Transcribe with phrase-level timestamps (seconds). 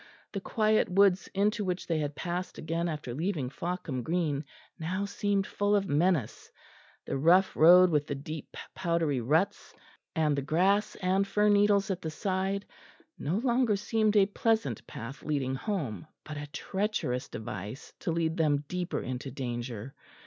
[0.31, 4.43] The quiet woods into which they had passed again after leaving Fawkham Green
[4.79, 6.51] now seemed full of menace;
[7.05, 9.75] the rough road, with the deep powdery ruts
[10.15, 12.65] and the grass and fir needles at the side,
[13.19, 18.65] no longer seemed a pleasant path leading home, but a treacherous device to lead them
[18.67, 19.93] deeper into danger.